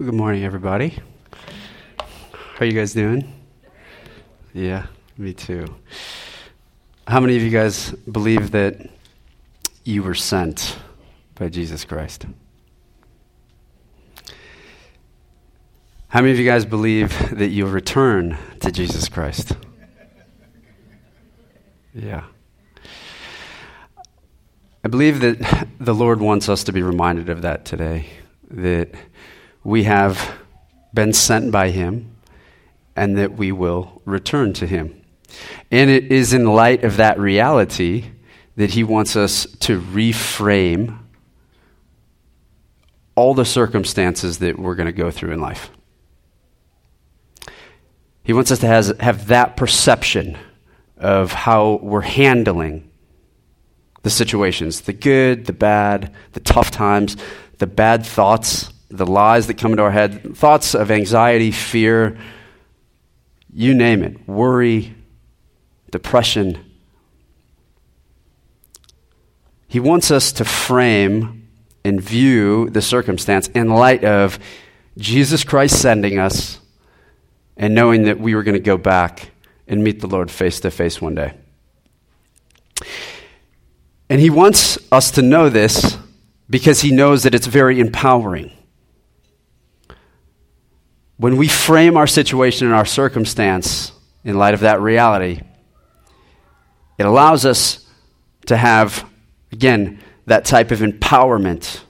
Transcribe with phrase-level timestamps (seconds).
[0.00, 0.96] Good morning, everybody.
[1.98, 3.34] How are you guys doing?
[4.54, 4.86] Yeah,
[5.16, 5.74] me too.
[7.08, 8.90] How many of you guys believe that
[9.82, 10.78] you were sent
[11.34, 12.26] by Jesus Christ?
[16.06, 19.56] How many of you guys believe that you'll return to Jesus Christ?
[21.92, 22.22] Yeah.
[24.84, 28.06] I believe that the Lord wants us to be reminded of that today,
[28.48, 28.94] that
[29.64, 30.38] we have
[30.94, 32.16] been sent by Him
[32.96, 35.00] and that we will return to Him.
[35.70, 38.10] And it is in light of that reality
[38.56, 40.98] that He wants us to reframe
[43.14, 45.70] all the circumstances that we're going to go through in life.
[48.22, 50.36] He wants us to has, have that perception
[50.96, 52.90] of how we're handling
[54.02, 57.16] the situations the good, the bad, the tough times,
[57.58, 62.18] the bad thoughts the lies that come into our head, thoughts of anxiety, fear,
[63.52, 64.94] you name it, worry,
[65.90, 66.58] depression.
[69.66, 71.48] He wants us to frame
[71.84, 74.38] and view the circumstance in light of
[74.96, 76.58] Jesus Christ sending us
[77.56, 79.30] and knowing that we were going to go back
[79.66, 81.34] and meet the Lord face to face one day.
[84.08, 85.98] And he wants us to know this
[86.48, 88.52] because he knows that it's very empowering.
[91.18, 93.92] When we frame our situation and our circumstance
[94.24, 95.40] in light of that reality,
[96.96, 97.86] it allows us
[98.46, 99.04] to have,
[99.52, 101.80] again, that type of empowerment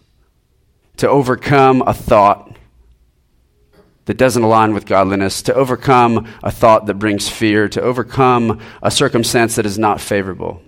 [0.97, 2.57] to overcome a thought
[4.07, 8.91] that doesn't align with godliness, to overcome a thought that brings fear, to overcome a
[8.91, 10.63] circumstance that is not favorable.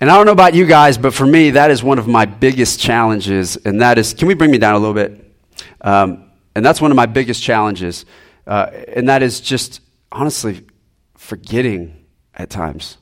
[0.00, 2.26] And I don't know about you guys, but for me, that is one of my
[2.26, 5.34] biggest challenges, and that is can we bring me down a little bit?
[5.80, 6.25] Um,
[6.56, 8.06] and that's one of my biggest challenges.
[8.46, 10.64] Uh, and that is just honestly
[11.14, 12.96] forgetting at times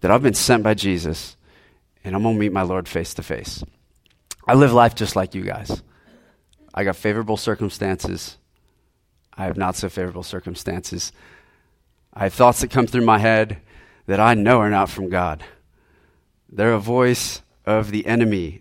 [0.00, 1.38] that I've been sent by Jesus
[2.04, 3.64] and I'm going to meet my Lord face to face.
[4.46, 5.82] I live life just like you guys.
[6.74, 8.36] I got favorable circumstances.
[9.32, 11.12] I have not so favorable circumstances.
[12.12, 13.62] I have thoughts that come through my head
[14.04, 15.42] that I know are not from God.
[16.50, 18.60] They're a voice of the enemy.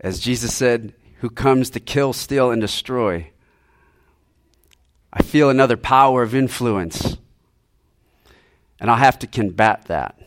[0.00, 3.30] As Jesus said, who comes to kill, steal, and destroy.
[5.12, 7.18] I feel another power of influence,
[8.80, 10.18] and I'll have to combat that.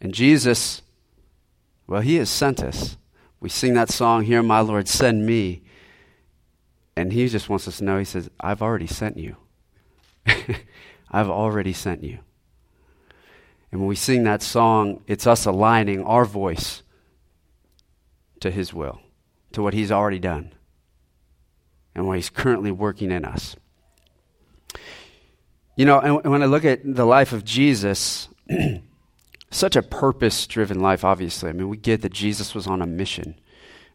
[0.00, 0.82] And Jesus,
[1.86, 2.98] well, He has sent us.
[3.40, 5.62] We sing that song, Here, my Lord, send me.
[6.94, 9.36] And He just wants us to know, He says, I've already sent you.
[11.10, 12.18] I've already sent you.
[13.72, 16.82] And when we sing that song, it's us aligning our voice
[18.40, 19.00] to His will
[19.54, 20.52] to what He's already done
[21.94, 23.56] and what He's currently working in us.
[25.76, 28.28] You know, and when I look at the life of Jesus,
[29.50, 31.48] such a purpose driven life, obviously.
[31.50, 33.34] I mean, we get that Jesus was on a mission.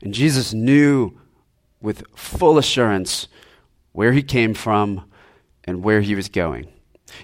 [0.02, 1.18] And Jesus knew
[1.82, 3.28] with full assurance
[3.92, 5.06] where he came from
[5.64, 6.68] and where he was going.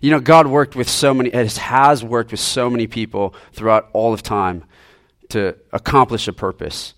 [0.01, 4.13] You know, God worked with so many, has worked with so many people throughout all
[4.13, 4.63] of time
[5.29, 6.93] to accomplish a purpose.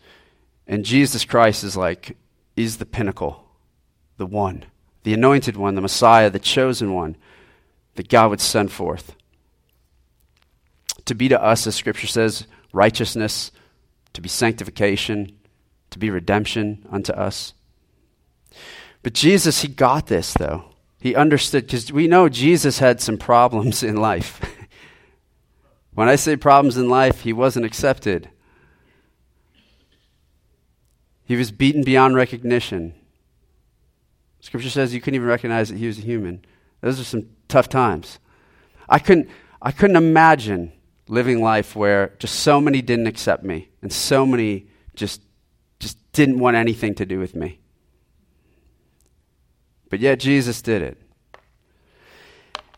[0.67, 2.17] And Jesus Christ is like,
[2.55, 3.47] is the pinnacle,
[4.17, 4.65] the one,
[5.03, 7.15] the anointed one, the Messiah, the chosen one
[7.95, 9.15] that God would send forth.
[11.05, 13.51] To be to us, as Scripture says, righteousness,
[14.13, 15.37] to be sanctification,
[15.91, 17.53] to be redemption unto us.
[19.03, 20.65] But Jesus, he got this, though.
[20.99, 24.41] He understood, because we know Jesus had some problems in life.
[25.93, 28.29] when I say problems in life, he wasn't accepted.
[31.27, 32.93] He was beaten beyond recognition.
[34.39, 36.45] Scripture says you couldn't even recognize that he was a human.
[36.79, 38.19] Those are some tough times.
[38.87, 39.29] I couldn't,
[39.61, 40.71] I couldn't imagine
[41.09, 45.21] living life where just so many didn't accept me and so many just,
[45.79, 47.59] just didn't want anything to do with me.
[49.89, 50.97] But yet Jesus did it.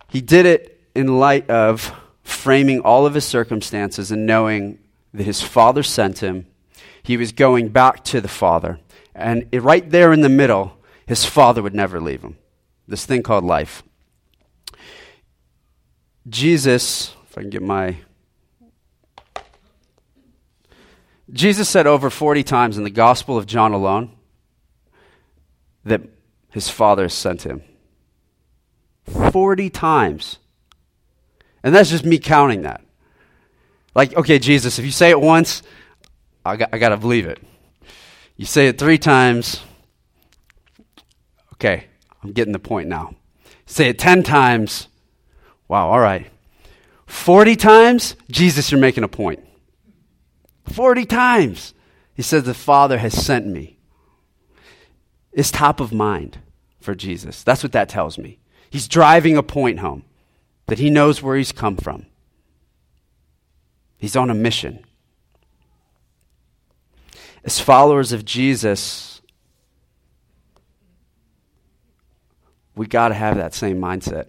[0.08, 1.94] He did it in light of
[2.24, 4.80] framing all of his circumstances and knowing
[5.14, 6.48] that his Father sent him
[7.10, 8.80] he was going back to the Father.
[9.16, 10.78] And right there in the middle,
[11.08, 12.38] his Father would never leave him.
[12.88, 13.82] This thing called life.
[16.28, 17.98] Jesus, if I can get my.
[21.34, 24.12] Jesus said over 40 times in the Gospel of John alone
[25.86, 26.02] that
[26.52, 27.64] his Father sent him.
[29.32, 30.38] 40 times.
[31.64, 32.82] And that's just me counting that.
[33.96, 35.64] Like, okay, Jesus, if you say it once,
[36.46, 37.40] I got, I got to believe it.
[38.36, 39.62] You say it three times,
[41.60, 41.88] Okay,
[42.24, 43.16] I'm getting the point now.
[43.66, 44.88] Say it 10 times.
[45.68, 46.28] Wow, all right.
[47.06, 49.44] 40 times, Jesus, you're making a point.
[50.72, 51.74] 40 times.
[52.14, 53.78] He says, The Father has sent me.
[55.34, 56.40] It's top of mind
[56.80, 57.44] for Jesus.
[57.44, 58.40] That's what that tells me.
[58.70, 60.04] He's driving a point home
[60.68, 62.06] that he knows where he's come from.
[63.98, 64.86] He's on a mission.
[67.44, 69.22] As followers of Jesus,
[72.76, 74.28] we got to have that same mindset.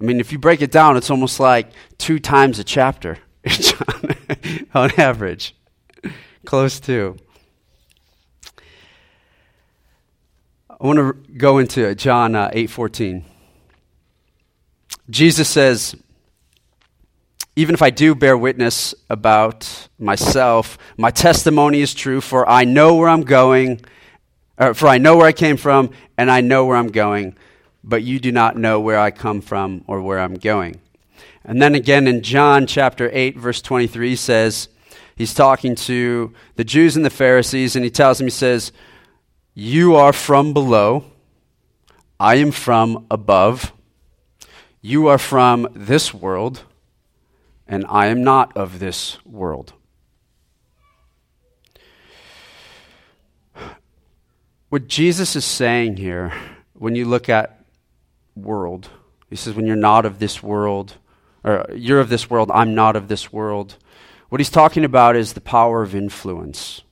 [0.00, 3.18] I mean, if you break it down, it's almost like two times a chapter
[4.74, 5.54] on average.
[6.44, 7.16] Close to.
[10.80, 13.24] I want to go into John uh, 8:14.
[15.10, 15.96] Jesus says,
[17.58, 22.94] even if I do bear witness about myself, my testimony is true, for I know
[22.94, 23.80] where I'm going,
[24.74, 27.36] for I know where I came from, and I know where I'm going,
[27.82, 30.80] but you do not know where I come from or where I'm going.
[31.44, 34.68] And then again in John chapter 8, verse 23, he says,
[35.16, 38.70] he's talking to the Jews and the Pharisees, and he tells them, he says,
[39.56, 41.06] You are from below,
[42.20, 43.72] I am from above.
[44.80, 46.62] You are from this world
[47.68, 49.74] and I am not of this world.
[54.70, 56.32] What Jesus is saying here,
[56.74, 57.64] when you look at
[58.34, 58.88] world,
[59.30, 60.94] he says, when you're not of this world,
[61.44, 63.76] or you're of this world, I'm not of this world.
[64.28, 66.82] What he's talking about is the power of influence.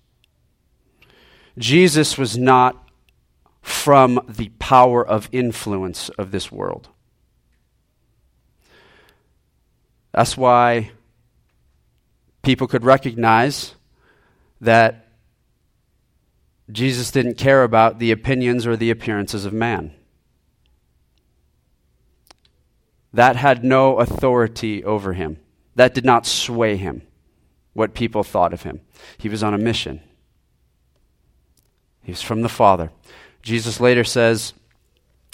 [1.59, 2.89] Jesus was not
[3.63, 6.89] from the power of influence of this world.
[10.17, 10.93] That's why
[12.43, 13.75] people could recognize
[14.63, 15.09] that
[16.73, 19.93] Jesus didn't care about the opinions or the appearances of man.
[23.13, 25.37] That had no authority over him.
[25.75, 27.03] That did not sway him,
[27.75, 28.81] what people thought of him.
[29.19, 30.01] He was on a mission.
[32.03, 32.91] He was from the Father.
[33.43, 34.55] Jesus later says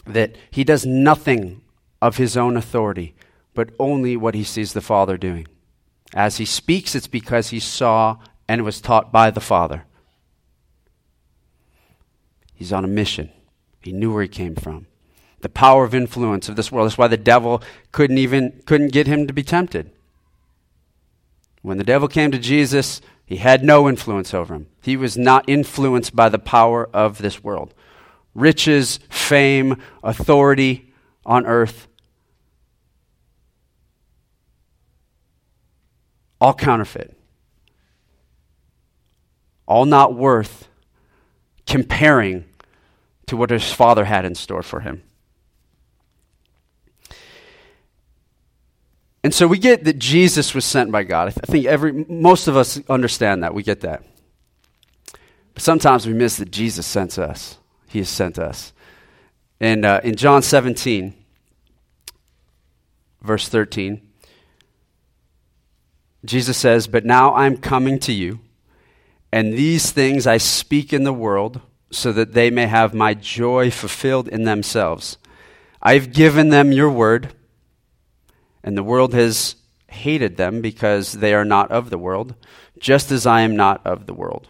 [0.06, 1.61] that he does nothing
[2.00, 3.14] of his own authority,
[3.54, 5.46] but only what he sees the Father doing.
[6.14, 8.19] As he speaks, it's because he saw
[8.49, 9.84] and was taught by the Father.
[12.54, 13.31] He's on a mission.
[13.81, 14.87] He knew where he came from.
[15.40, 16.87] The power of influence of this world.
[16.87, 19.90] That's why the devil couldn't even couldn't get him to be tempted.
[21.62, 24.66] When the devil came to Jesus, he had no influence over him.
[24.82, 27.75] He was not influenced by the power of this world.
[28.34, 30.93] Riches, fame, authority
[31.25, 31.88] on earth
[36.43, 37.17] all counterfeit,
[39.65, 40.67] all not worth
[41.69, 42.44] comparing
[43.27, 45.05] to what his father had in store for him.
[49.23, 51.29] And so we get that Jesus was sent by God.
[51.29, 53.55] I, th- I think every most of us understand that.
[53.55, 54.03] We get that.
[55.55, 57.56] But sometimes we miss that Jesus sent us.
[57.87, 58.73] He has sent us.
[59.61, 61.15] And uh, in John 17,
[63.21, 64.09] verse 13,
[66.25, 68.41] Jesus says, But now I'm coming to you,
[69.33, 71.61] and these things I speak in the world,
[71.91, 75.19] so that they may have my joy fulfilled in themselves.
[75.83, 77.35] I've given them your word,
[78.62, 79.57] and the world has
[79.88, 82.35] hated them because they are not of the world,
[82.79, 84.49] just as I am not of the world.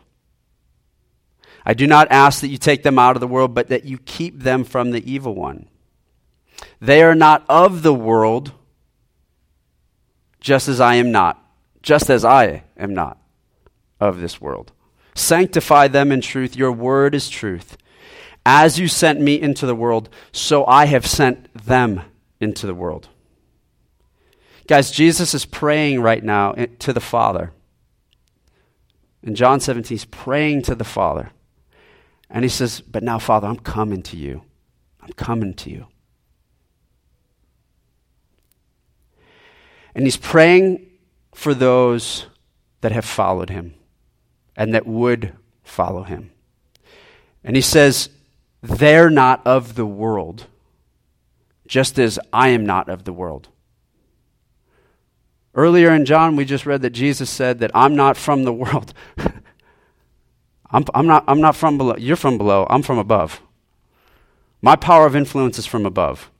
[1.65, 3.99] I do not ask that you take them out of the world, but that you
[3.99, 5.69] keep them from the evil one.
[6.81, 8.53] They are not of the world,
[10.41, 11.42] just as I am not
[11.83, 13.19] just as I am not
[14.01, 14.73] of this world.
[15.15, 16.57] Sanctify them in truth.
[16.57, 17.77] Your word is truth.
[18.45, 22.03] As you sent me into the world, so I have sent them
[22.41, 23.09] into the world.
[24.67, 27.53] Guys, Jesus is praying right now to the Father.
[29.23, 31.31] In John 17, he's praying to the Father.
[32.31, 34.43] And he says, But now, Father, I'm coming to you.
[35.01, 35.87] I'm coming to you.
[39.95, 40.87] And he's praying
[41.35, 42.27] for those
[42.81, 43.75] that have followed him
[44.57, 46.31] and that would follow him.
[47.43, 48.11] And he says,
[48.63, 50.47] They're not of the world,
[51.67, 53.49] just as I am not of the world.
[55.55, 58.95] Earlier in John, we just read that Jesus said that I'm not from the world.
[60.71, 61.97] I'm, I'm, not, I'm not from below.
[61.99, 62.67] You're from below.
[62.71, 63.43] I'm from above.
[64.63, 66.31] My power of influence is from above.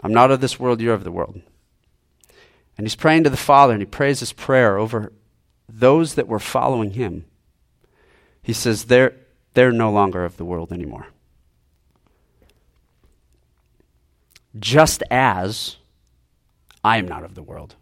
[0.00, 0.80] I'm not of this world.
[0.80, 1.40] You're of the world.
[2.76, 5.12] And he's praying to the Father, and he prays his prayer over
[5.68, 7.24] those that were following him.
[8.42, 9.14] He says, They're,
[9.54, 11.06] they're no longer of the world anymore.
[14.58, 15.76] Just as
[16.84, 17.76] I am not of the world.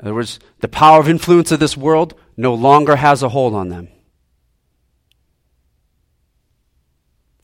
[0.00, 3.54] In other words, the power of influence of this world no longer has a hold
[3.54, 3.88] on them.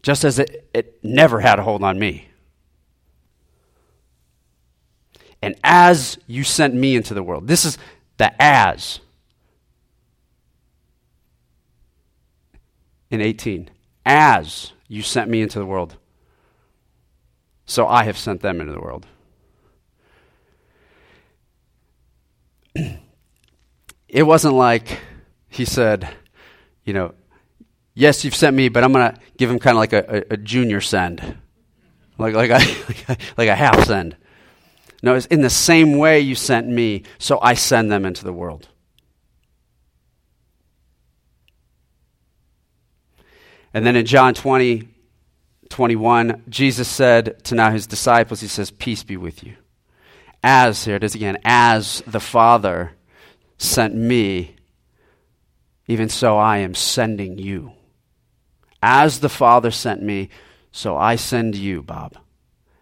[0.02, 2.27] Just as it, it never had a hold on me.
[5.40, 7.78] And as you sent me into the world, this is
[8.16, 9.00] the as.
[13.10, 13.70] In 18,
[14.04, 15.96] as you sent me into the world,
[17.64, 19.06] so I have sent them into the world.
[24.08, 25.00] it wasn't like
[25.48, 26.08] he said,
[26.84, 27.14] you know,
[27.94, 30.34] yes, you've sent me, but I'm going to give him kind of like a, a,
[30.34, 31.38] a, junior send,
[32.16, 32.58] like, like, a,
[33.36, 34.16] like a half send.
[35.02, 38.32] No, it's in the same way you sent me, so I send them into the
[38.32, 38.68] world.
[43.72, 44.88] And then in John 20,
[45.68, 49.54] 21, Jesus said to now his disciples, He says, Peace be with you.
[50.42, 52.92] As, here it is again, as the Father
[53.58, 54.56] sent me,
[55.86, 57.72] even so I am sending you.
[58.82, 60.30] As the Father sent me,
[60.70, 62.16] so I send you, Bob.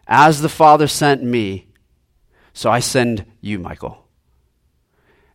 [0.07, 1.66] As the Father sent me,
[2.57, 4.09] so I send you, Michael.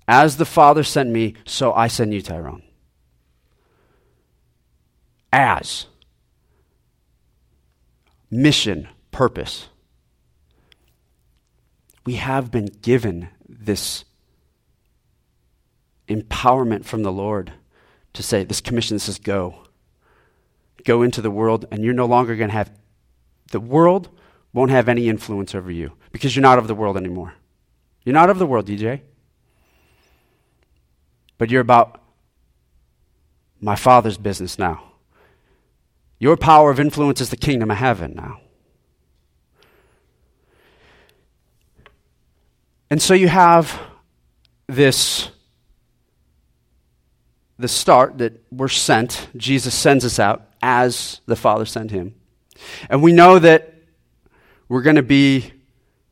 [0.07, 2.63] As the Father sent me, so I send you, Tyrone.
[5.31, 5.85] As.
[8.31, 9.67] Mission, purpose.
[12.07, 14.03] We have been given this
[16.07, 17.53] empowerment from the Lord
[18.13, 19.67] to say, This commission says, go.
[20.85, 22.71] Go into the world, and you're no longer going to have,
[23.51, 24.09] the world
[24.53, 27.33] won't have any influence over you because you're not of the world anymore.
[28.03, 29.01] You're not of the world, DJ.
[31.37, 32.01] But you're about
[33.59, 34.83] my Father's business now.
[36.19, 38.41] Your power of influence is the kingdom of heaven now.
[42.89, 43.79] And so you have
[44.67, 45.29] this
[47.57, 49.27] the start that we're sent.
[49.37, 52.15] Jesus sends us out as the Father sent him.
[52.89, 53.75] And we know that
[54.71, 55.51] we're going to be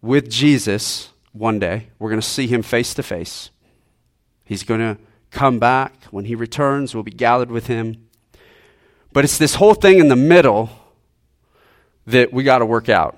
[0.01, 1.88] with Jesus one day.
[1.98, 3.51] We're going to see him face to face.
[4.44, 4.98] He's going to
[5.32, 6.04] come back.
[6.12, 8.10] When he returns, we'll be gathered with him.
[9.13, 10.70] But it's this whole thing in the middle
[12.08, 13.18] that we got to work out.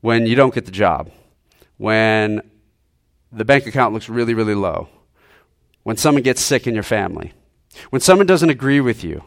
[0.00, 1.10] When you don't get the job,
[1.76, 2.40] when
[3.30, 4.88] the bank account looks really, really low,
[5.82, 7.34] when someone gets sick in your family,
[7.90, 9.22] when someone doesn't agree with you,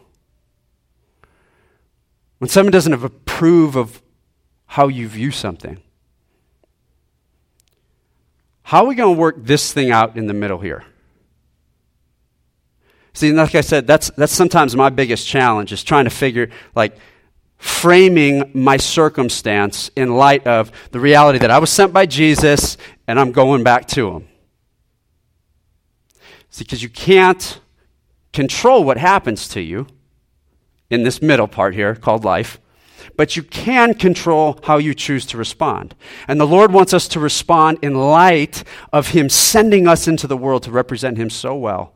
[2.44, 4.02] when someone doesn't approve of
[4.66, 5.82] how you view something.
[8.64, 10.84] How are we going to work this thing out in the middle here?
[13.14, 16.98] See, like I said, that's, that's sometimes my biggest challenge is trying to figure, like,
[17.56, 22.76] framing my circumstance in light of the reality that I was sent by Jesus
[23.08, 24.28] and I'm going back to him.
[26.50, 27.62] See, because you can't
[28.34, 29.88] control what happens to you
[30.90, 32.60] in this middle part here called life,
[33.16, 35.96] but you can control how you choose to respond.
[36.28, 40.38] And the Lord wants us to respond in light of Him sending us into the
[40.38, 41.94] world to represent Him so well,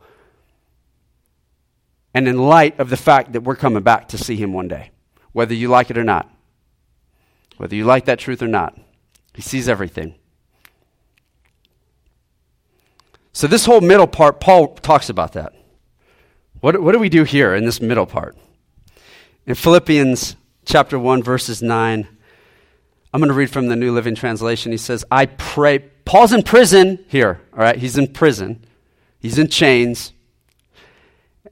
[2.13, 4.91] and in light of the fact that we're coming back to see Him one day,
[5.31, 6.29] whether you like it or not.
[7.57, 8.77] Whether you like that truth or not,
[9.33, 10.15] He sees everything.
[13.33, 15.53] So, this whole middle part, Paul talks about that.
[16.59, 18.35] What, what do we do here in this middle part?
[19.47, 20.35] In Philippians
[20.65, 22.07] chapter 1, verses 9,
[23.13, 24.71] I'm going to read from the New Living Translation.
[24.71, 25.79] He says, I pray.
[25.79, 27.77] Paul's in prison here, all right?
[27.77, 28.63] He's in prison,
[29.19, 30.13] he's in chains.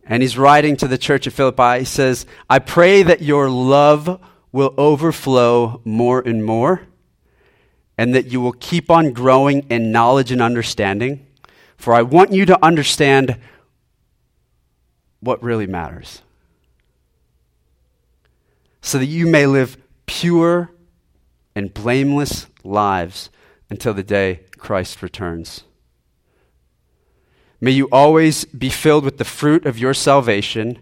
[0.08, 1.80] And he's writing to the church of Philippi.
[1.80, 4.22] He says, I pray that your love
[4.52, 6.84] will overflow more and more,
[7.98, 11.26] and that you will keep on growing in knowledge and understanding
[11.78, 13.38] for I want you to understand
[15.20, 16.22] what really matters.
[18.86, 20.70] So that you may live pure
[21.56, 23.32] and blameless lives
[23.68, 25.64] until the day Christ returns.
[27.60, 30.78] May you always be filled with the fruit of your salvation,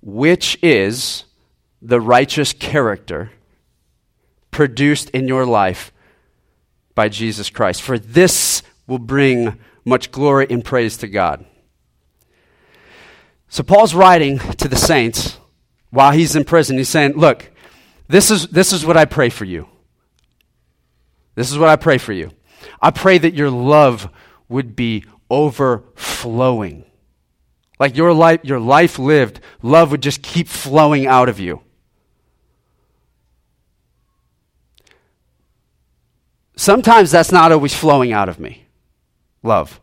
[0.00, 1.24] which is
[1.82, 3.32] the righteous character
[4.52, 5.92] produced in your life
[6.94, 7.82] by Jesus Christ.
[7.82, 11.44] For this will bring much glory and praise to God.
[13.48, 15.39] So Paul's writing to the saints
[15.90, 16.78] while he's in prison.
[16.78, 17.50] He's saying, Look,
[18.08, 19.68] this is, this is what I pray for you.
[21.34, 22.32] This is what I pray for you.
[22.80, 24.10] I pray that your love
[24.48, 26.84] would be overflowing.
[27.78, 31.62] Like your life, your life lived, love would just keep flowing out of you.
[36.56, 38.66] Sometimes that's not always flowing out of me.
[39.42, 39.80] Love.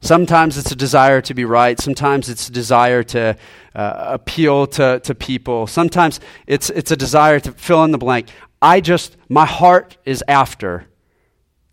[0.00, 1.78] Sometimes it's a desire to be right.
[1.78, 3.36] Sometimes it's a desire to
[3.74, 5.66] uh, appeal to, to people.
[5.66, 8.28] Sometimes it's, it's a desire to fill in the blank.
[8.62, 10.86] I just, my heart is after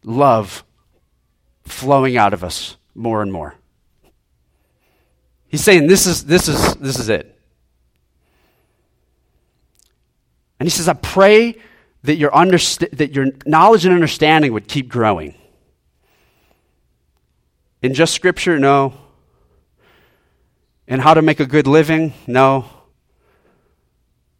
[0.03, 0.63] love
[1.63, 3.55] flowing out of us more and more.
[5.47, 7.39] He's saying this is, this is, this is it.
[10.59, 11.57] And he says, I pray
[12.03, 15.35] that your, underst- that your knowledge and understanding would keep growing.
[17.85, 18.57] In just scripture?
[18.57, 18.95] No.
[20.87, 22.15] In how to make a good living?
[22.25, 22.65] No.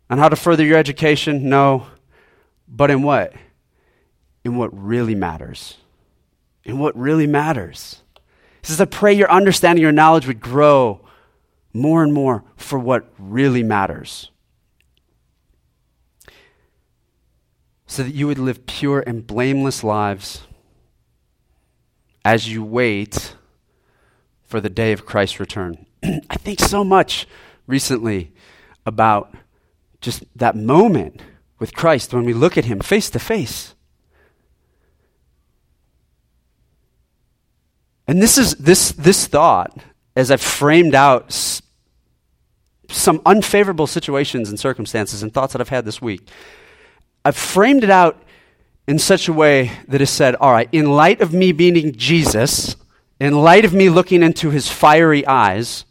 [0.10, 1.48] On how to further your education?
[1.48, 1.86] No.
[2.68, 3.34] But in what?
[4.44, 5.78] In what really matters.
[6.64, 8.02] In what really matters.
[8.64, 11.02] He says, I pray your understanding, your knowledge would grow
[11.72, 14.32] more and more for what really matters.
[17.86, 20.42] so that you would live pure and blameless lives
[22.26, 23.36] as you wait
[24.44, 25.86] for the day of Christ's return.
[26.04, 27.28] I think so much
[27.68, 28.34] recently
[28.86, 29.34] about
[30.02, 31.22] just that moment
[31.60, 33.76] with Christ when we look at him face to face.
[38.08, 39.78] And this is this this thought
[40.16, 41.62] as I've framed out s-
[42.90, 46.28] some unfavorable situations and circumstances and thoughts that I've had this week.
[47.24, 48.22] I've framed it out
[48.88, 52.76] in such a way that has said, all right, in light of me being Jesus,
[53.20, 55.86] in light of me looking into his fiery eyes,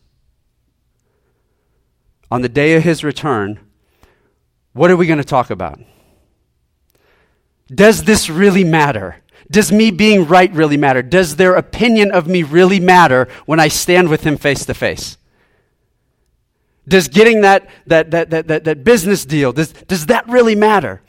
[2.31, 3.61] on the day of his return,
[4.73, 5.79] what are we going to talk about?
[7.69, 9.23] Does this really matter?
[9.51, 11.03] Does me being right really matter?
[11.03, 15.17] Does their opinion of me really matter when I stand with him face to face?
[16.87, 21.03] Does getting that, that, that, that, that, that business deal, does, does that really matter?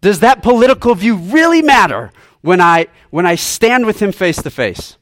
[0.00, 2.10] Does that political view really matter
[2.40, 4.96] when I, when I stand with him face to face?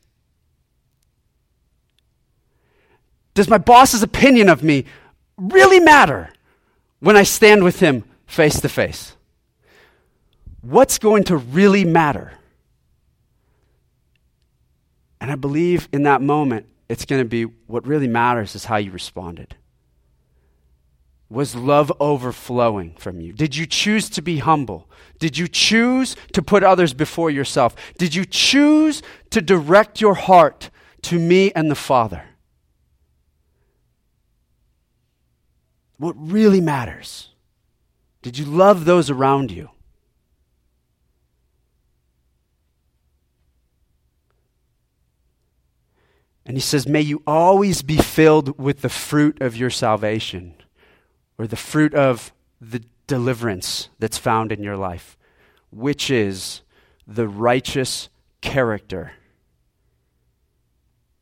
[3.35, 4.85] Does my boss's opinion of me
[5.37, 6.31] really matter
[6.99, 9.15] when I stand with him face to face?
[10.61, 12.33] What's going to really matter?
[15.21, 18.77] And I believe in that moment, it's going to be what really matters is how
[18.77, 19.55] you responded.
[21.31, 23.35] Was love overflowing from you?
[23.35, 24.89] Did you choose to be humble?
[25.19, 27.77] Did you choose to put others before yourself?
[27.99, 30.71] Did you choose to direct your heart
[31.03, 32.25] to me and the Father?
[35.99, 37.31] What really matters?
[38.23, 39.71] Did you love those around you?
[46.47, 50.55] And he says, May you always be filled with the fruit of your salvation
[51.39, 55.17] or the fruit of the deliverance that's found in your life,
[55.71, 56.63] which is
[57.07, 58.09] the righteous
[58.41, 59.13] character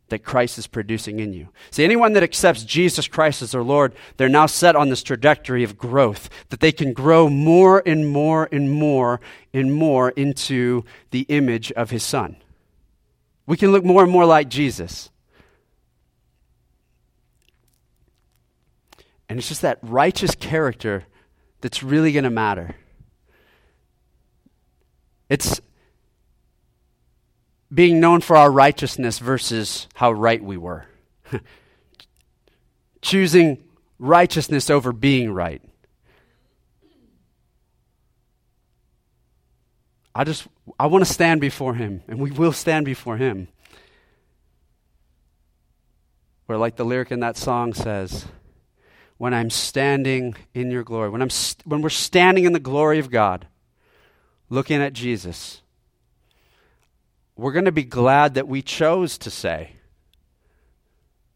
[0.08, 1.48] that Christ is producing in you.
[1.70, 5.64] See, anyone that accepts Jesus Christ as their Lord, they're now set on this trajectory
[5.64, 9.20] of growth, that they can grow more and more and more
[9.52, 12.36] and more into the image of His Son.
[13.46, 15.10] We can look more and more like Jesus.
[19.28, 21.04] And it's just that righteous character
[21.60, 22.76] that's really going to matter.
[25.28, 25.60] It's
[27.72, 30.86] being known for our righteousness versus how right we were.
[33.02, 33.64] Choosing
[33.98, 35.62] righteousness over being right.
[40.14, 40.46] I just
[40.78, 43.48] I want to stand before him and we will stand before him.
[46.46, 48.24] Where like the lyric in that song says,
[49.18, 52.98] when I'm standing in your glory, when, I'm st- when we're standing in the glory
[52.98, 53.46] of God,
[54.50, 55.62] looking at Jesus,
[57.36, 59.72] we're going to be glad that we chose to say,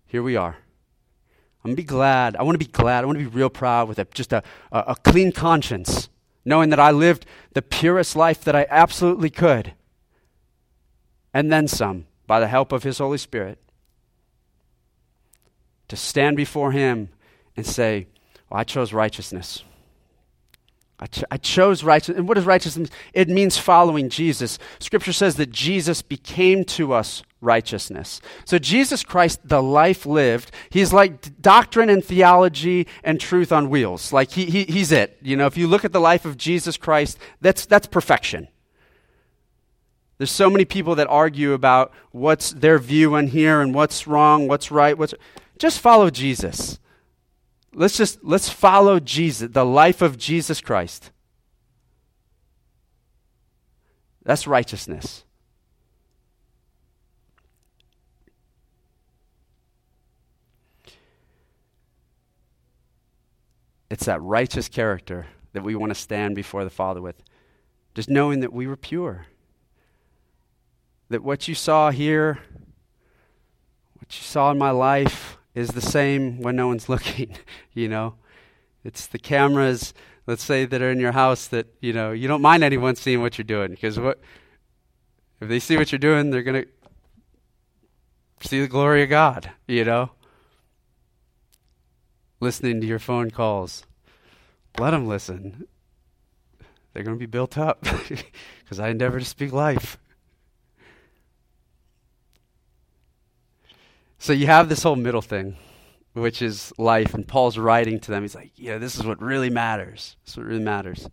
[0.06, 0.56] Here we are.
[1.62, 2.36] I'm going to be glad.
[2.36, 3.04] I want to be glad.
[3.04, 6.08] I want to be real proud with a, just a, a, a clean conscience,
[6.42, 9.74] knowing that I lived the purest life that I absolutely could,
[11.34, 13.58] and then some, by the help of His Holy Spirit,
[15.88, 17.10] to stand before Him
[17.56, 18.06] and say,
[18.48, 19.64] well, I chose righteousness.
[20.98, 22.18] I, ch- I chose righteousness.
[22.18, 24.58] And what does righteousness It means following Jesus.
[24.78, 28.20] Scripture says that Jesus became to us righteousness.
[28.44, 34.12] So Jesus Christ, the life lived, he's like doctrine and theology and truth on wheels.
[34.12, 35.16] Like he, he, he's it.
[35.22, 38.48] You know, if you look at the life of Jesus Christ, that's, that's perfection.
[40.18, 44.48] There's so many people that argue about what's their view on here and what's wrong,
[44.48, 45.14] what's right, what's
[45.56, 46.78] just follow Jesus.
[47.72, 51.12] Let's just let's follow Jesus, the life of Jesus Christ.
[54.24, 55.24] That's righteousness.
[63.88, 67.22] It's that righteous character that we want to stand before the Father with.
[67.94, 69.26] Just knowing that we were pure.
[71.08, 72.38] That what you saw here,
[73.94, 77.36] what you saw in my life, is the same when no one's looking,
[77.72, 78.14] you know?
[78.84, 79.92] It's the cameras,
[80.26, 83.20] let's say, that are in your house that, you know, you don't mind anyone seeing
[83.20, 83.72] what you're doing.
[83.72, 84.18] Because what
[85.40, 89.84] if they see what you're doing, they're going to see the glory of God, you
[89.84, 90.10] know?
[92.40, 93.84] listening to your phone calls.
[94.78, 95.66] Let them listen.
[96.92, 97.82] They're going to be built up
[98.58, 99.98] because I endeavor to speak life.
[104.20, 105.56] So you have this whole middle thing,
[106.12, 108.22] which is life, and Paul's writing to them.
[108.22, 110.16] He's like, "Yeah, this is what really matters.
[110.24, 111.08] This is what really matters."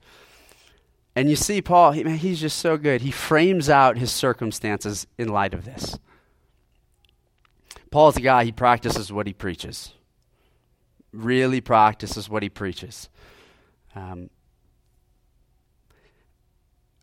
[1.16, 3.02] And you see, Paul, he, man, he's just so good.
[3.02, 5.98] He frames out his circumstances in light of this.
[7.90, 9.94] Paul's a guy, he practices what he preaches
[11.18, 13.10] really practices what he preaches.
[13.96, 14.30] Um,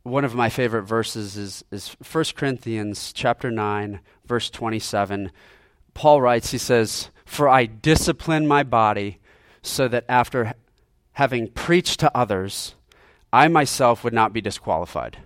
[0.03, 5.33] one of my favorite verses is, is 1 Corinthians chapter 9, verse 27.
[5.95, 9.19] Paul writes, he says, For I discipline my body
[9.63, 10.55] so that after
[11.13, 12.75] having preached to others,
[13.33, 15.19] I myself would not be disqualified.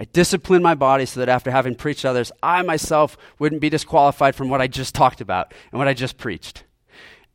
[0.00, 3.70] I discipline my body so that after having preached to others, I myself wouldn't be
[3.70, 6.64] disqualified from what I just talked about and what I just preached.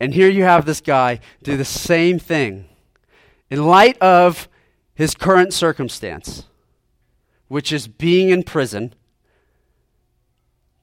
[0.00, 2.66] And here you have this guy do the same thing
[3.50, 4.48] in light of
[4.94, 6.44] his current circumstance,
[7.48, 8.94] which is being in prison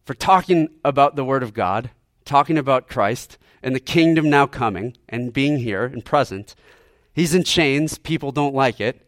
[0.06, 1.92] for talking about the Word of God,
[2.26, 6.56] talking about Christ and the kingdom now coming and being here and present.
[7.14, 7.98] He's in chains.
[7.98, 9.08] People don't like it.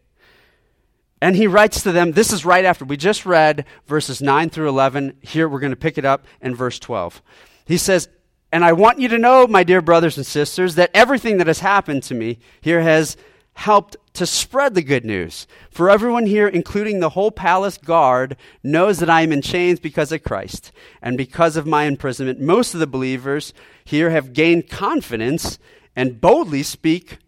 [1.21, 4.67] And he writes to them, this is right after we just read verses 9 through
[4.67, 5.17] 11.
[5.21, 7.21] Here we're going to pick it up in verse 12.
[7.65, 8.10] He says,
[8.51, 11.60] and I want you to know, my dear brothers and sisters, that everything that has
[11.60, 13.15] happened to me here has
[13.54, 15.48] helped to spread the good news.
[15.70, 20.12] For everyone here, including the whole palace guard, knows that I am in chains because
[20.12, 20.72] of Christ.
[21.02, 25.60] And because of my imprisonment, most of the believers here have gained confidence
[25.96, 27.20] and boldly speak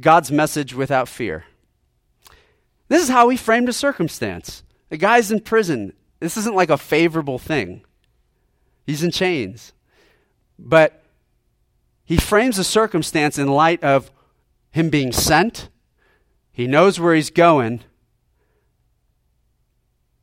[0.00, 1.44] God's message without fear.
[2.88, 4.62] This is how he framed a circumstance.
[4.88, 5.92] The guy's in prison.
[6.20, 7.82] This isn't like a favorable thing.
[8.86, 9.72] He's in chains.
[10.58, 11.04] But
[12.04, 14.10] he frames the circumstance in light of
[14.70, 15.68] him being sent.
[16.50, 17.80] He knows where he's going.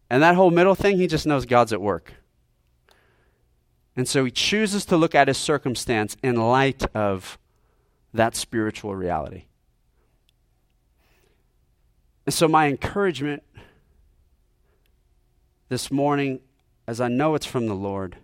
[0.10, 2.14] And that whole middle thing, he just knows God's at work.
[3.96, 7.38] And so he chooses to look at his circumstance in light of
[8.14, 9.46] that spiritual reality.
[12.26, 13.44] And so, my encouragement
[15.70, 16.40] this morning,
[16.88, 18.18] as I know it's from the Lord,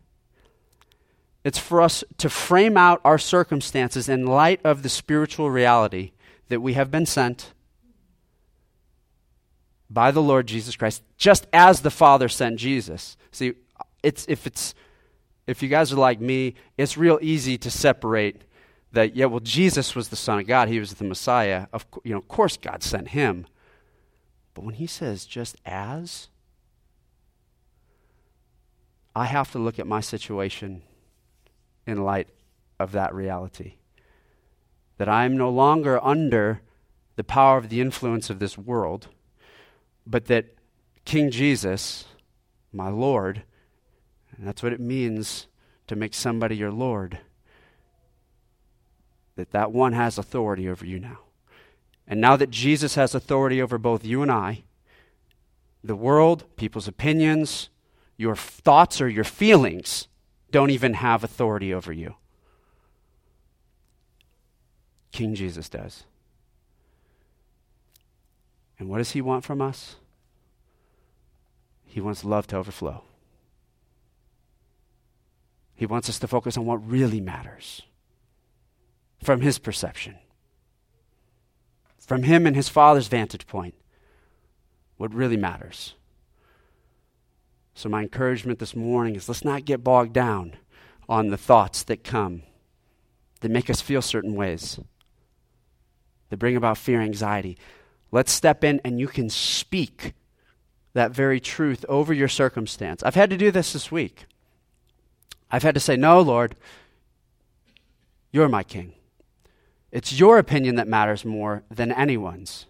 [1.43, 6.11] it's for us to frame out our circumstances in light of the spiritual reality
[6.49, 7.53] that we have been sent
[9.89, 13.17] by the Lord Jesus Christ, just as the Father sent Jesus.
[13.31, 13.53] See,
[14.03, 14.73] it's, if, it's,
[15.47, 18.43] if you guys are like me, it's real easy to separate
[18.93, 21.67] that, yeah, well, Jesus was the Son of God, he was the Messiah.
[21.73, 23.47] Of, you know, of course, God sent him.
[24.53, 26.27] But when he says just as,
[29.15, 30.83] I have to look at my situation
[31.91, 32.29] in light
[32.79, 33.73] of that reality.
[34.97, 36.61] That I am no longer under
[37.15, 39.09] the power of the influence of this world,
[40.07, 40.55] but that
[41.05, 42.05] King Jesus,
[42.73, 43.43] my Lord,
[44.35, 45.47] and that's what it means
[45.87, 47.19] to make somebody your Lord,
[49.35, 51.19] that that one has authority over you now.
[52.07, 54.63] And now that Jesus has authority over both you and I,
[55.83, 57.69] the world, people's opinions,
[58.17, 60.07] your thoughts or your feelings
[60.51, 62.15] don't even have authority over you.
[65.11, 66.03] King Jesus does.
[68.79, 69.95] And what does he want from us?
[71.85, 73.03] He wants love to overflow.
[75.75, 77.81] He wants us to focus on what really matters
[79.23, 80.15] from his perception,
[81.99, 83.75] from him and his father's vantage point,
[84.97, 85.95] what really matters.
[87.73, 90.57] So, my encouragement this morning is let's not get bogged down
[91.07, 92.43] on the thoughts that come
[93.41, 94.79] that make us feel certain ways,
[96.29, 97.57] that bring about fear, anxiety.
[98.11, 100.13] Let's step in and you can speak
[100.93, 103.01] that very truth over your circumstance.
[103.03, 104.25] I've had to do this this week.
[105.49, 106.55] I've had to say, No, Lord,
[108.31, 108.93] You're my king.
[109.91, 112.65] It's your opinion that matters more than anyone's.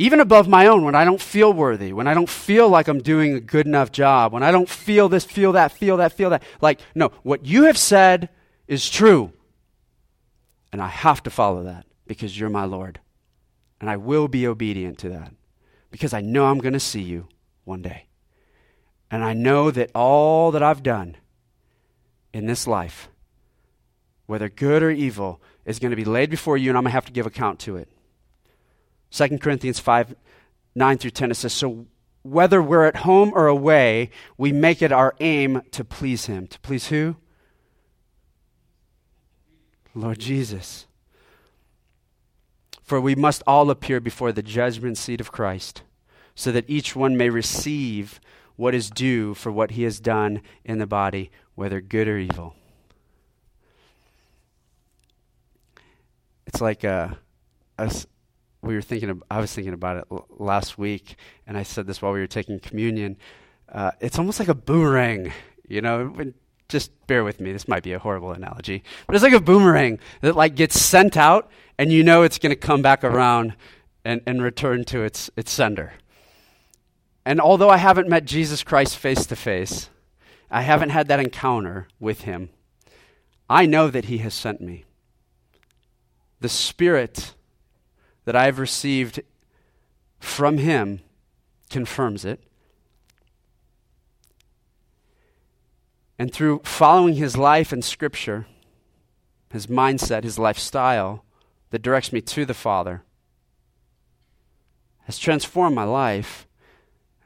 [0.00, 3.02] Even above my own, when I don't feel worthy, when I don't feel like I'm
[3.02, 6.30] doing a good enough job, when I don't feel this, feel that, feel that, feel
[6.30, 6.42] that.
[6.62, 8.30] Like, no, what you have said
[8.66, 9.30] is true.
[10.72, 12.98] And I have to follow that because you're my Lord.
[13.78, 15.34] And I will be obedient to that
[15.90, 17.28] because I know I'm going to see you
[17.64, 18.06] one day.
[19.10, 21.18] And I know that all that I've done
[22.32, 23.10] in this life,
[24.24, 26.94] whether good or evil, is going to be laid before you, and I'm going to
[26.94, 27.90] have to give account to it.
[29.10, 30.14] 2 Corinthians 5
[30.74, 31.86] 9 through 10, it says, So
[32.22, 36.46] whether we're at home or away, we make it our aim to please Him.
[36.46, 37.16] To please who?
[39.94, 40.86] Lord Jesus.
[42.82, 45.82] For we must all appear before the judgment seat of Christ,
[46.34, 48.20] so that each one may receive
[48.56, 52.54] what is due for what he has done in the body, whether good or evil.
[56.46, 57.16] It's like a,
[57.78, 58.06] us,
[58.62, 59.10] we were thinking.
[59.10, 62.20] Of, I was thinking about it l- last week, and I said this while we
[62.20, 63.16] were taking communion.
[63.68, 65.32] Uh, it's almost like a boomerang,
[65.68, 66.14] you know.
[66.68, 67.52] Just bear with me.
[67.52, 71.16] This might be a horrible analogy, but it's like a boomerang that like gets sent
[71.16, 73.54] out, and you know it's going to come back around
[74.04, 75.94] and, and return to its its sender.
[77.24, 79.90] And although I haven't met Jesus Christ face to face,
[80.50, 82.50] I haven't had that encounter with him,
[83.48, 84.84] I know that he has sent me.
[86.40, 87.34] The Spirit
[88.24, 89.20] that I have received
[90.18, 91.00] from him
[91.68, 92.42] confirms it.
[96.18, 98.46] And through following his life and scripture,
[99.50, 101.24] his mindset, his lifestyle
[101.70, 103.02] that directs me to the Father,
[105.04, 106.46] has transformed my life.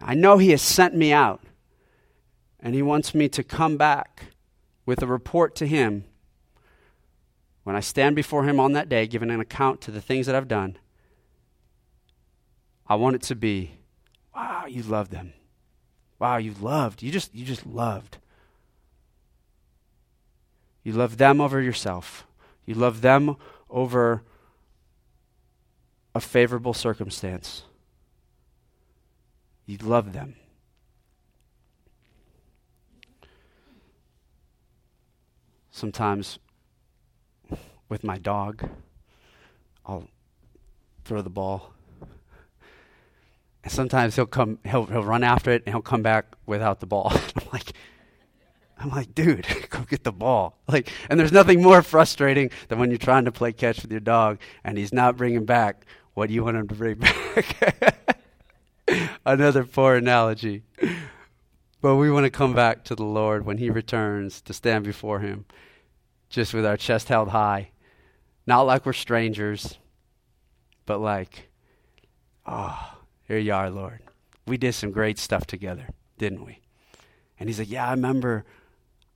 [0.00, 1.42] I know He has sent me out,
[2.60, 4.26] and He wants me to come back
[4.86, 6.04] with a report to Him
[7.62, 10.34] when I stand before Him on that day, giving an account to the things that
[10.34, 10.78] I've done.
[12.86, 13.78] I want it to be,
[14.34, 15.32] wow, you loved them.
[16.18, 17.02] Wow, you loved.
[17.02, 18.18] You just you just loved.
[20.82, 22.26] You love them over yourself.
[22.66, 23.36] You love them
[23.68, 24.22] over
[26.14, 27.64] a favorable circumstance.
[29.66, 30.36] You love them.
[35.70, 36.38] Sometimes
[37.88, 38.68] with my dog,
[39.84, 40.08] I'll
[41.04, 41.73] throw the ball.
[43.64, 46.86] And sometimes he'll come he'll he'll run after it and he'll come back without the
[46.86, 47.12] ball.
[47.36, 47.72] I'm like
[48.78, 50.58] I'm like, dude, go get the ball.
[50.68, 54.00] Like, and there's nothing more frustrating than when you're trying to play catch with your
[54.00, 58.18] dog and he's not bringing back what you want him to bring back.
[59.24, 60.62] Another poor analogy.
[61.84, 65.20] But we want to come back to the Lord when He returns to stand before
[65.20, 65.44] Him,
[66.30, 67.72] just with our chest held high.
[68.46, 69.78] Not like we're strangers,
[70.86, 71.50] but like,
[72.46, 72.93] oh,
[73.26, 74.00] here you are, Lord.
[74.46, 76.60] We did some great stuff together, didn't we?
[77.38, 78.44] And He's like, yeah, I remember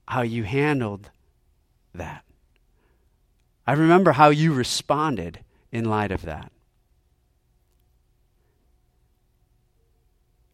[0.06, 1.10] how you handled
[1.94, 2.24] that.
[3.66, 5.40] I remember how you responded
[5.70, 6.50] in light of that.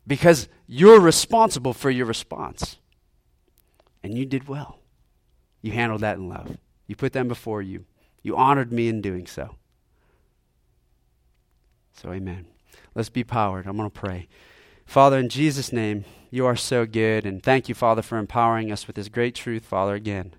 [0.07, 2.79] because you're responsible for your response.
[4.03, 4.81] And you did well.
[5.63, 6.59] You handled that in love.
[6.87, 7.87] You put them before you.
[8.23, 9.57] You honored me in doing so.
[11.95, 12.47] So, amen.
[12.95, 13.67] Let's be powered.
[13.67, 14.29] I'm going to pray.
[14.87, 17.27] Father, in Jesus' name, you are so good.
[17.27, 20.35] And thank you, Father, for empowering us with this great truth, Father, again.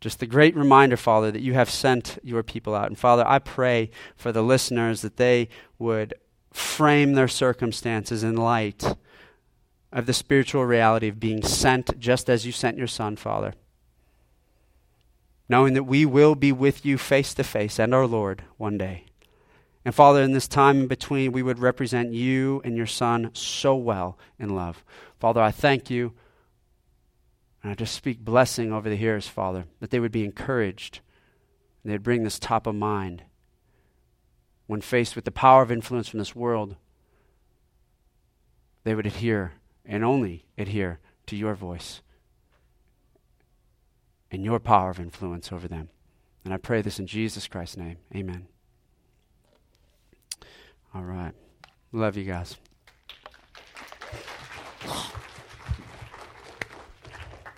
[0.00, 2.86] Just the great reminder, Father, that you have sent your people out.
[2.86, 5.48] And Father, I pray for the listeners that they
[5.78, 6.14] would
[6.52, 8.96] frame their circumstances in light
[9.92, 13.54] of the spiritual reality of being sent just as you sent your Son, Father.
[15.48, 19.06] Knowing that we will be with you face to face and our Lord one day.
[19.86, 23.76] And Father, in this time in between, we would represent you and your Son so
[23.76, 24.84] well in love.
[25.20, 26.12] Father, I thank you.
[27.62, 31.02] And I just speak blessing over the hearers, Father, that they would be encouraged.
[31.84, 33.22] And they'd bring this top of mind
[34.66, 36.74] when faced with the power of influence from this world,
[38.82, 39.52] they would adhere
[39.84, 42.02] and only adhere to your voice
[44.32, 45.90] and your power of influence over them.
[46.44, 47.98] And I pray this in Jesus Christ's name.
[48.12, 48.48] Amen.
[50.96, 51.32] All right.
[51.92, 52.56] Love you guys.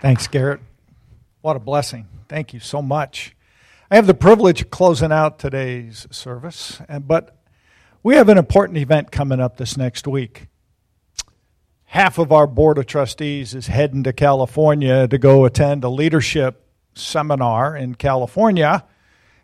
[0.01, 0.61] Thanks, Garrett.
[1.41, 2.09] What a blessing.
[2.29, 3.37] Thank you so much.
[3.93, 7.39] I have the privilege of closing out today's service, but
[8.03, 10.49] we have an important event coming up this next week.
[11.85, 16.67] Half of our Board of Trustees is heading to California to go attend a leadership
[16.95, 18.85] seminar in California,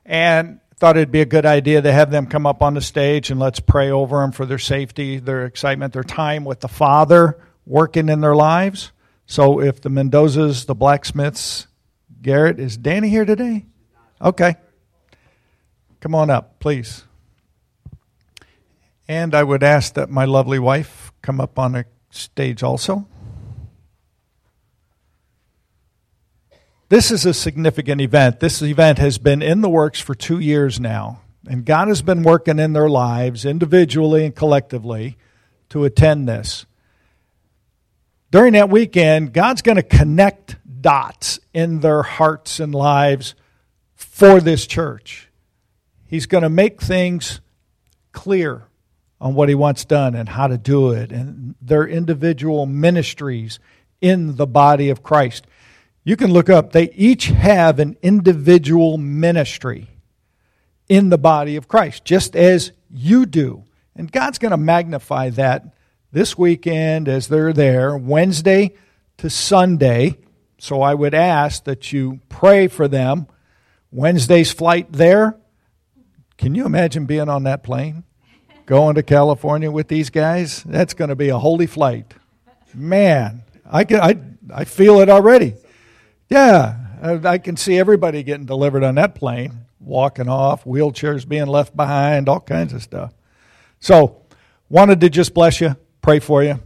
[0.04, 3.30] and thought it'd be a good idea to have them come up on the stage
[3.30, 7.38] and let's pray over them for their safety, their excitement, their time with the Father
[7.64, 8.92] working in their lives.
[9.24, 11.68] So if the Mendozas, the blacksmiths,
[12.20, 13.64] Garrett, is Danny here today?
[14.20, 14.56] Okay.
[16.00, 17.04] Come on up, please.
[19.08, 23.08] And I would ask that my lovely wife come up on the stage also.
[26.88, 28.40] This is a significant event.
[28.40, 32.22] This event has been in the works for two years now, and God has been
[32.22, 35.16] working in their lives, individually and collectively,
[35.70, 36.66] to attend this.
[38.30, 43.34] During that weekend, God's going to connect dots in their hearts and lives
[43.94, 45.30] for this church.
[46.06, 47.40] He's going to make things
[48.12, 48.64] clear
[49.20, 53.58] on what He wants done and how to do it, and their individual ministries
[54.02, 55.46] in the body of Christ.
[56.06, 59.88] You can look up, they each have an individual ministry
[60.86, 63.64] in the body of Christ, just as you do.
[63.96, 65.74] And God's going to magnify that
[66.12, 68.74] this weekend as they're there, Wednesday
[69.16, 70.18] to Sunday.
[70.58, 73.26] So I would ask that you pray for them.
[73.90, 75.36] Wednesday's flight there.
[76.36, 78.04] Can you imagine being on that plane?
[78.66, 80.62] Going to California with these guys?
[80.64, 82.12] That's going to be a holy flight.
[82.74, 84.18] Man, I, can, I,
[84.52, 85.54] I feel it already.
[86.28, 91.76] Yeah, I can see everybody getting delivered on that plane, walking off, wheelchairs being left
[91.76, 93.12] behind, all kinds of stuff.
[93.78, 94.22] So,
[94.68, 96.60] wanted to just bless you, pray for you.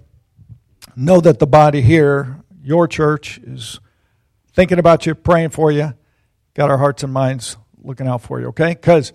[0.95, 3.81] Know that the body here, your church, is
[4.53, 5.95] thinking about you, praying for you.
[6.55, 8.71] Got our hearts and minds looking out for you, okay?
[8.71, 9.13] Because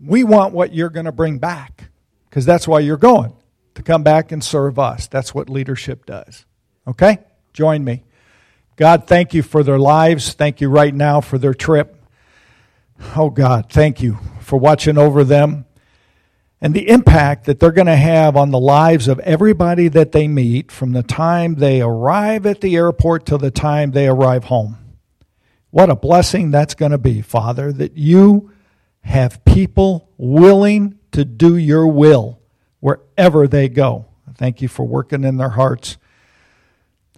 [0.00, 1.90] we want what you're going to bring back,
[2.28, 3.34] because that's why you're going,
[3.74, 5.06] to come back and serve us.
[5.06, 6.44] That's what leadership does,
[6.86, 7.18] okay?
[7.52, 8.04] Join me.
[8.76, 10.32] God, thank you for their lives.
[10.32, 12.02] Thank you right now for their trip.
[13.16, 15.66] Oh, God, thank you for watching over them
[16.62, 20.28] and the impact that they're going to have on the lives of everybody that they
[20.28, 24.78] meet from the time they arrive at the airport till the time they arrive home.
[25.70, 28.52] What a blessing that's going to be, Father, that you
[29.00, 32.38] have people willing to do your will
[32.78, 34.06] wherever they go.
[34.36, 35.98] Thank you for working in their hearts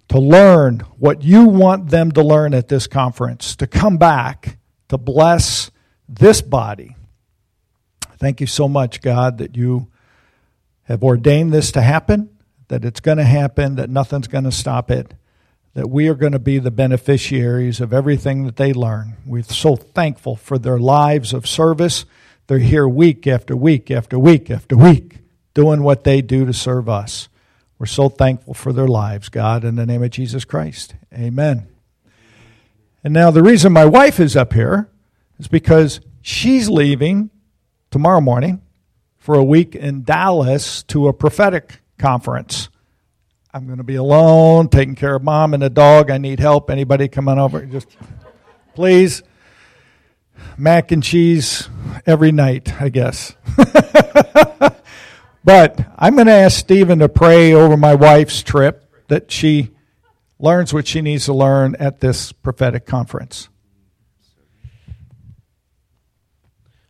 [0.08, 4.98] to learn what you want them to learn at this conference, to come back to
[4.98, 5.70] bless
[6.08, 6.96] this body.
[8.18, 9.90] Thank you so much, God, that you
[10.84, 12.30] have ordained this to happen,
[12.68, 15.14] that it's going to happen, that nothing's going to stop it,
[15.74, 19.16] that we are going to be the beneficiaries of everything that they learn.
[19.26, 22.04] We're so thankful for their lives of service.
[22.46, 25.18] They're here week after week after week after week
[25.54, 27.28] doing what they do to serve us.
[27.84, 30.94] We're so thankful for their lives, God, in the name of Jesus Christ.
[31.12, 31.68] Amen.
[33.04, 34.88] And now, the reason my wife is up here
[35.38, 37.28] is because she's leaving
[37.90, 38.62] tomorrow morning
[39.18, 42.70] for a week in Dallas to a prophetic conference.
[43.52, 46.10] I'm going to be alone, taking care of mom and the dog.
[46.10, 46.70] I need help.
[46.70, 47.66] Anybody coming over?
[47.66, 47.88] Just
[48.74, 49.22] please.
[50.56, 51.68] Mac and cheese
[52.06, 53.34] every night, I guess.
[55.44, 59.70] But I'm going to ask Stephen to pray over my wife's trip that she
[60.38, 63.50] learns what she needs to learn at this prophetic conference.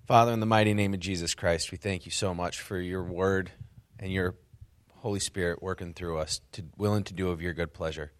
[0.06, 3.02] Father, in the mighty name of Jesus Christ, we thank you so much for your
[3.02, 3.50] word
[3.98, 4.36] and your
[4.98, 8.12] Holy Spirit working through us, to, willing to do of your good pleasure.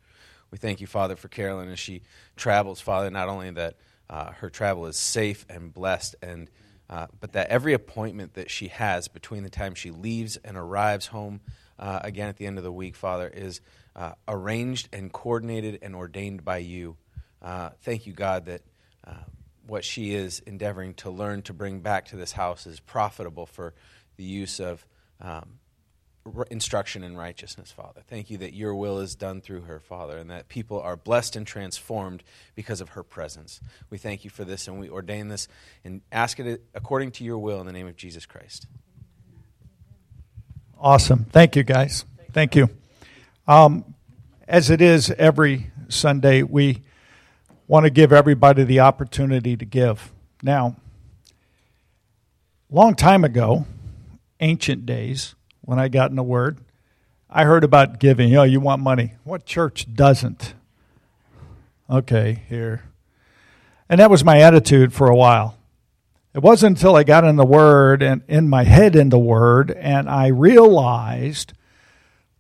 [0.51, 2.03] We thank you, Father, for Carolyn as she
[2.37, 3.77] travels, Father, not only that
[4.11, 6.51] uh, her travel is safe and blessed and
[6.91, 11.07] uh, but that every appointment that she has between the time she leaves and arrives
[11.07, 11.41] home
[11.79, 13.61] uh, again at the end of the week, Father, is
[13.97, 16.97] uh, arranged and coordinated and ordained by you.
[17.41, 18.63] Uh, thank you, God, that
[19.07, 19.13] uh,
[19.67, 23.75] what she is endeavoring to learn to bring back to this house is profitable for
[24.17, 24.87] the use of
[25.21, 25.59] um,
[26.51, 28.03] instruction in righteousness, Father.
[28.07, 31.37] Thank you that your will is done through her, Father, and that people are blessed
[31.37, 32.23] and transformed
[32.55, 33.61] because of her presence.
[33.91, 35.49] We thank you for this, and we ordain this
[35.85, 38.67] and ask it according to your will in the name of Jesus Christ.
[40.79, 41.27] Awesome.
[41.27, 42.05] Thank you, guys.
[42.33, 42.69] Thank you.
[43.47, 43.95] Um,
[44.49, 46.83] as it is every Sunday, we
[47.67, 50.13] want to give everybody the opportunity to give.
[50.43, 50.77] Now,
[52.71, 53.67] long time ago,
[54.41, 55.35] ancient days,
[55.65, 56.59] when I got in the Word.
[57.29, 58.29] I heard about giving.
[58.29, 59.15] You know, you want money.
[59.25, 60.55] What church doesn't?
[61.91, 62.85] Okay, here.
[63.89, 65.59] And that was my attitude for a while.
[66.35, 69.71] It wasn't until I got in the Word and in my head in the Word,
[69.71, 71.53] and I realized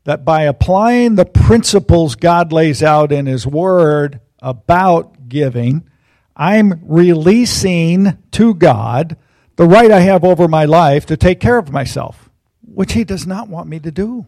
[0.04, 5.88] that by applying the principles God lays out in His Word about giving,
[6.36, 9.16] I'm releasing to God
[9.56, 12.28] the right I have over my life to take care of myself,
[12.74, 14.26] which He does not want me to do.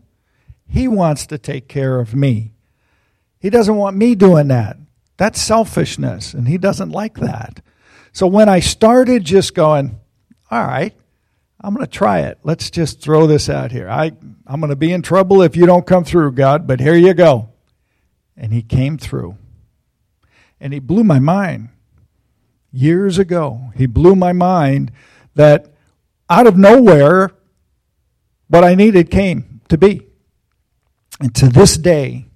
[0.69, 2.53] He wants to take care of me.
[3.39, 4.77] He doesn't want me doing that.
[5.17, 7.61] That's selfishness, and He doesn't like that.
[8.13, 10.01] So when I started just going,
[10.51, 10.95] all right,
[11.61, 12.39] I'm going to try it.
[12.45, 13.89] Let's just throw this out here.
[13.89, 14.13] I,
[14.47, 17.15] I'm going to be in trouble if you don't come through, God, but here you
[17.15, 17.51] go.
[18.37, 19.37] And He came through.
[20.61, 21.71] And He blew my mind.
[22.73, 24.93] Years ago, He blew my mind
[25.35, 25.73] that
[26.29, 27.33] out of nowhere,
[28.49, 30.07] what I needed came to be.
[31.21, 32.27] And to this day,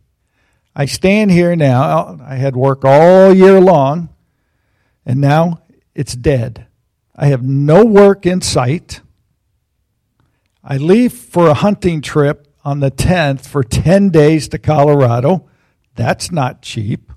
[0.75, 2.19] I stand here now.
[2.23, 4.09] I had work all year long,
[5.05, 5.63] and now
[5.95, 6.67] it's dead.
[7.15, 9.01] I have no work in sight.
[10.65, 15.49] I leave for a hunting trip on the 10th for 10 days to Colorado.
[15.97, 17.13] That's not cheap.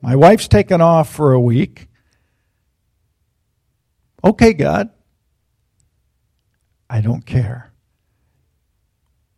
[0.00, 1.88] My wife's taken off for a week.
[4.24, 4.90] Okay, God.
[6.88, 7.73] I don't care.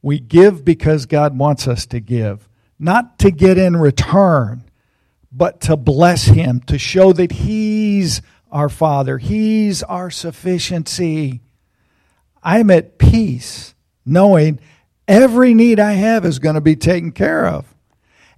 [0.03, 4.65] We give because God wants us to give, not to get in return,
[5.33, 11.41] but to bless Him, to show that He's our Father, He's our sufficiency.
[12.43, 13.75] I'm at peace
[14.05, 14.61] knowing
[15.09, 17.67] every need I have is going to be taken care of.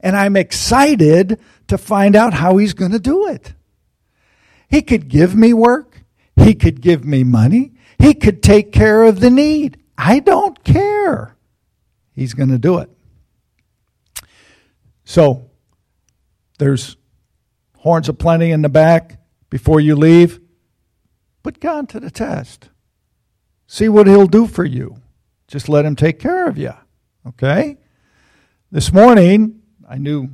[0.01, 3.53] And I'm excited to find out how He's going to do it.
[4.69, 6.03] He could give me work,
[6.37, 9.79] He could give me money, He could take care of the need.
[9.97, 11.37] I don't care.
[12.19, 12.91] He's going to do it.
[15.05, 15.49] So,
[16.59, 16.97] there's
[17.77, 20.41] horns of plenty in the back before you leave.
[21.45, 22.71] Put God to the test.
[23.69, 24.97] See what he'll do for you.
[25.47, 26.73] Just let him take care of you.
[27.25, 27.77] Okay?
[28.73, 30.31] This morning, I knew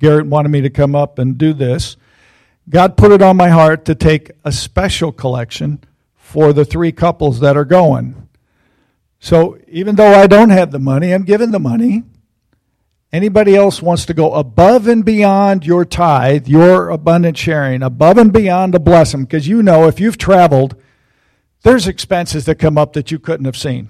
[0.00, 1.96] Garrett wanted me to come up and do this.
[2.68, 5.84] God put it on my heart to take a special collection
[6.16, 8.27] for the three couples that are going.
[9.20, 12.04] So even though I don't have the money, I'm giving the money.
[13.12, 18.32] Anybody else wants to go above and beyond your tithe, your abundant sharing, above and
[18.32, 20.76] beyond to bless them, because you know if you've traveled,
[21.62, 23.88] there's expenses that come up that you couldn't have seen.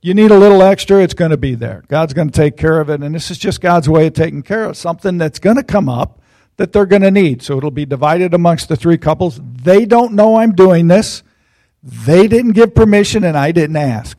[0.00, 1.84] You need a little extra, it's going to be there.
[1.88, 3.02] God's going to take care of it.
[3.02, 5.88] And this is just God's way of taking care of something that's going to come
[5.88, 6.20] up
[6.56, 7.42] that they're going to need.
[7.42, 9.40] So it'll be divided amongst the three couples.
[9.42, 11.22] They don't know I'm doing this.
[11.82, 14.18] They didn't give permission and I didn't ask.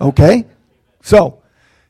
[0.00, 0.46] Okay?
[1.02, 1.42] So,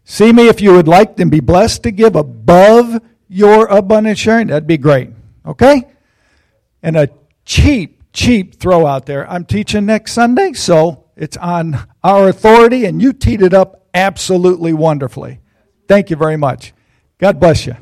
[0.05, 4.49] see me if you would like and be blessed to give above your abundant sharing.
[4.49, 5.11] That'd be great.
[5.47, 5.89] Okay?
[6.83, 7.09] And a
[7.45, 9.29] cheap cheap throw out there.
[9.31, 14.73] I'm teaching next Sunday, so it's on our authority, and you teed it up absolutely
[14.73, 15.41] wonderfully.
[15.89, 16.73] Thank you very much.
[17.19, 17.77] God bless you.